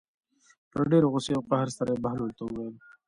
په 0.71 0.77
ډېرې 0.89 1.07
غوسې 1.11 1.31
او 1.37 1.43
قهر 1.49 1.69
سره 1.77 1.89
یې 1.93 2.01
بهلول 2.03 2.31
ته 2.37 2.43
وویل. 2.45 2.75